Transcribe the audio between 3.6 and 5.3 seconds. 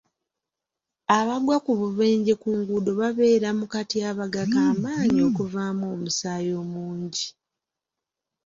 katyabaga ka maanyi